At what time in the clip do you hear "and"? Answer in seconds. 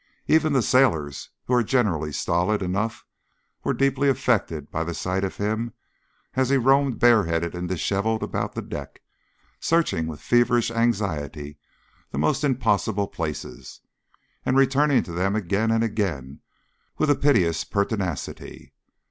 7.53-7.69, 14.43-14.57, 15.69-15.83